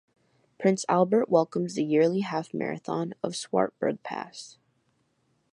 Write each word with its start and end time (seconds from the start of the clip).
Prince 0.59 0.83
Albert 0.89 1.29
welcomes 1.29 1.75
the 1.75 1.83
yearly 1.83 2.21
half 2.21 2.55
marathon 2.55 3.13
of 3.21 3.33
Swartberg 3.33 4.01
Pass. 4.01 4.57